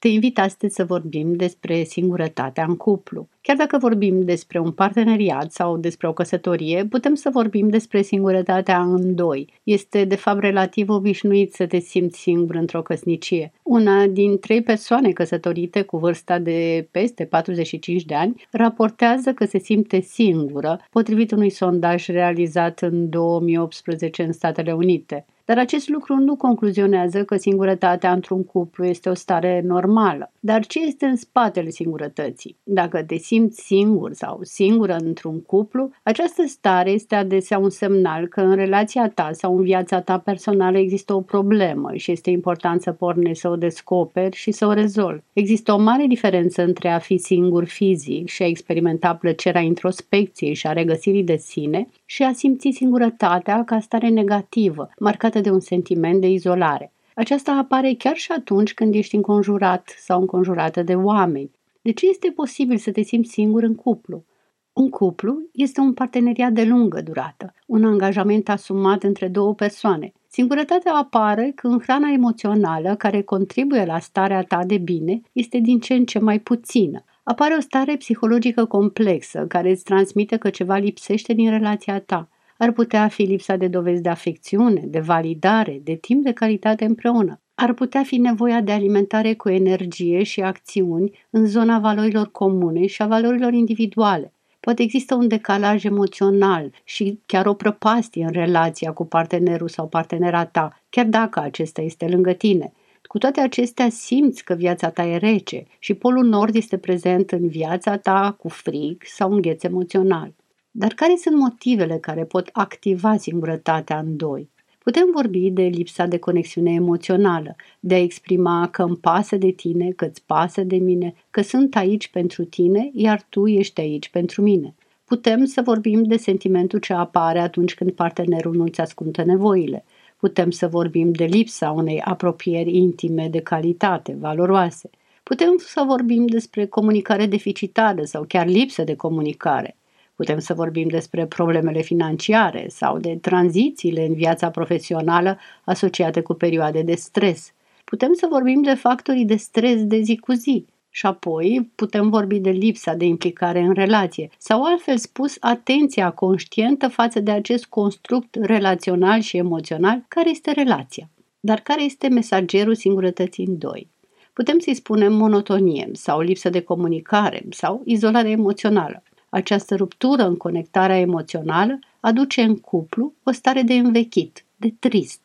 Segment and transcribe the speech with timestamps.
[0.00, 3.28] Te invit astăzi să vorbim despre singurătatea în cuplu.
[3.40, 8.80] Chiar dacă vorbim despre un parteneriat sau despre o căsătorie, putem să vorbim despre singurătatea
[8.82, 9.52] în doi.
[9.62, 13.52] Este de fapt relativ obișnuit să te simți singur într-o căsnicie.
[13.62, 19.58] Una din trei persoane căsătorite cu vârsta de peste 45 de ani raportează că se
[19.58, 25.26] simte singură, potrivit unui sondaj realizat în 2018 în Statele Unite.
[25.48, 30.32] Dar acest lucru nu concluzionează că singurătatea într-un cuplu este o stare normală.
[30.40, 32.56] Dar ce este în spatele singurătății?
[32.62, 38.40] Dacă te simți singur sau singură într-un cuplu, această stare este adesea un semnal că
[38.40, 42.92] în relația ta sau în viața ta personală există o problemă și este important să
[42.92, 45.22] pornești să o descoperi și să o rezolvi.
[45.32, 50.66] Există o mare diferență între a fi singur fizic și a experimenta plăcerea introspecției și
[50.66, 56.20] a regăsirii de sine și a simți singurătatea ca stare negativă, marcată de un sentiment
[56.20, 56.92] de izolare.
[57.14, 61.50] Aceasta apare chiar și atunci când ești înconjurat sau înconjurată de oameni.
[61.82, 64.24] De ce este posibil să te simți singur în cuplu?
[64.72, 70.12] Un cuplu este un parteneriat de lungă durată, un angajament asumat între două persoane.
[70.30, 75.94] Singurătatea apare când hrana emoțională care contribuie la starea ta de bine este din ce
[75.94, 77.04] în ce mai puțină.
[77.22, 82.28] Apare o stare psihologică complexă care îți transmite că ceva lipsește din relația ta.
[82.60, 87.40] Ar putea fi lipsa de dovezi de afecțiune, de validare, de timp de calitate împreună.
[87.54, 93.02] Ar putea fi nevoia de alimentare cu energie și acțiuni în zona valorilor comune și
[93.02, 94.32] a valorilor individuale.
[94.60, 100.44] Poate există un decalaj emoțional și chiar o prăpastie în relația cu partenerul sau partenera
[100.44, 102.72] ta, chiar dacă acesta este lângă tine.
[103.02, 107.48] Cu toate acestea simți că viața ta e rece și polul nord este prezent în
[107.48, 110.34] viața ta cu frig sau îngheț emoțional.
[110.70, 114.50] Dar care sunt motivele care pot activa singurătatea în doi?
[114.78, 119.90] Putem vorbi de lipsa de conexiune emoțională, de a exprima că îmi pasă de tine,
[119.90, 124.42] că îți pasă de mine, că sunt aici pentru tine, iar tu ești aici pentru
[124.42, 124.74] mine.
[125.04, 129.84] Putem să vorbim de sentimentul ce apare atunci când partenerul nu îți ascultă nevoile.
[130.16, 134.90] Putem să vorbim de lipsa unei apropieri intime de calitate, valoroase.
[135.22, 139.76] Putem să vorbim despre comunicare deficitară sau chiar lipsă de comunicare.
[140.18, 146.82] Putem să vorbim despre problemele financiare sau de tranzițiile în viața profesională asociate cu perioade
[146.82, 147.52] de stres.
[147.84, 152.38] Putem să vorbim de factorii de stres de zi cu zi, și apoi putem vorbi
[152.38, 158.36] de lipsa de implicare în relație sau altfel spus atenția conștientă față de acest construct
[158.40, 161.08] relațional și emoțional care este relația.
[161.40, 163.88] Dar care este mesagerul singurătății în doi?
[164.32, 169.02] Putem să-i spunem monotonie sau lipsă de comunicare sau izolare emoțională.
[169.28, 175.20] Această ruptură în conectarea emoțională aduce în cuplu o stare de învechit, de trist.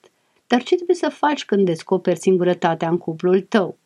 [0.47, 3.78] Dar ce trebuie să faci când descoperi singurătatea în cuplul tău?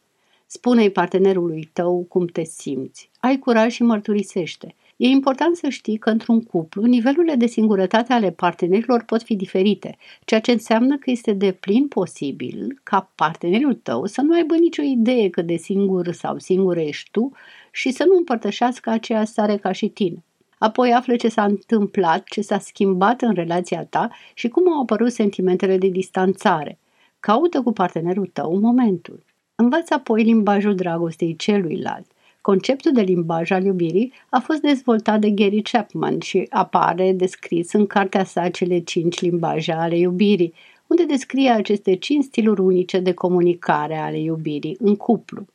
[0.45, 3.09] Spune-i partenerului tău cum te simți.
[3.19, 4.75] Ai curaj și mărturisește.
[4.97, 9.97] E important să știi că într-un cuplu nivelurile de singurătate ale partenerilor pot fi diferite,
[10.25, 14.81] ceea ce înseamnă că este de plin posibil ca partenerul tău să nu aibă nicio
[14.81, 17.31] idee cât de singur sau singură ești tu
[17.77, 20.23] și să nu împărtășească aceea stare ca și tine.
[20.57, 25.11] Apoi află ce s-a întâmplat, ce s-a schimbat în relația ta și cum au apărut
[25.11, 26.79] sentimentele de distanțare.
[27.19, 29.23] Caută cu partenerul tău momentul.
[29.55, 32.05] Învață apoi limbajul dragostei celuilalt.
[32.41, 37.87] Conceptul de limbaj al iubirii a fost dezvoltat de Gary Chapman și apare descris în
[37.87, 40.53] cartea sa Cele cinci limbaje ale iubirii,
[40.87, 45.45] unde descrie aceste cinci stiluri unice de comunicare ale iubirii în cuplu.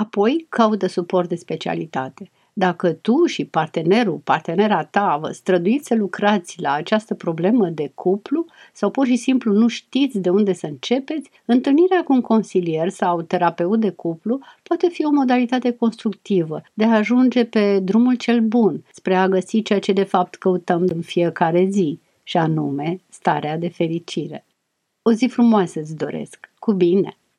[0.00, 6.60] Apoi caută suport de specialitate– dacă tu și partenerul, partenera ta vă străduiți să lucrați
[6.60, 11.30] la această problemă de cuplu sau pur și simplu nu știți de unde să începeți,
[11.44, 16.96] întâlnirea cu un consilier sau terapeut de cuplu poate fi o modalitate constructivă de a
[16.96, 21.66] ajunge pe drumul cel bun spre a găsi ceea ce de fapt căutăm în fiecare
[21.70, 24.44] zi, și anume starea de fericire.
[25.02, 26.50] O zi frumoasă îți doresc.
[26.58, 27.19] Cu bine!